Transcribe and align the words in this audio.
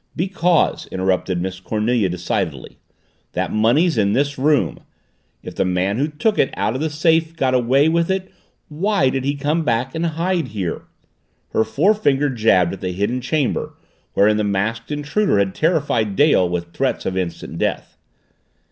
"Because," 0.15 0.87
interrupted 0.87 1.39
Miss 1.43 1.59
Cornelia 1.59 2.09
decidedly, 2.09 2.79
"that 3.33 3.53
money's 3.53 3.99
in 3.99 4.13
this 4.13 4.35
room. 4.35 4.79
If 5.43 5.53
the 5.53 5.63
man 5.63 5.99
who 5.99 6.07
took 6.07 6.39
it 6.39 6.51
out 6.57 6.73
of 6.73 6.81
the 6.81 6.89
safe 6.89 7.35
got 7.35 7.53
away 7.53 7.87
with 7.87 8.09
it, 8.09 8.31
why 8.67 9.09
did 9.09 9.23
he 9.25 9.35
come 9.35 9.63
back 9.63 9.93
and 9.93 10.03
hide 10.07 10.47
there?" 10.47 10.85
Her 11.49 11.63
forefinger 11.63 12.31
jabbed 12.31 12.73
at 12.73 12.81
the 12.81 12.93
hidden 12.93 13.21
chamber 13.21 13.75
wherein 14.15 14.37
the 14.37 14.43
masked 14.43 14.91
intruder 14.91 15.37
had 15.37 15.53
terrified 15.53 16.15
Dale 16.15 16.49
with 16.49 16.73
threats 16.73 17.05
of 17.05 17.15
instant 17.15 17.59
death. 17.59 17.95